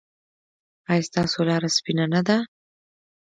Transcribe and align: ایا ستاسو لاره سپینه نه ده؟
ایا 0.91 1.05
ستاسو 1.07 1.37
لاره 1.47 1.69
سپینه 1.77 2.05
نه 2.13 2.21
ده؟ 2.27 2.37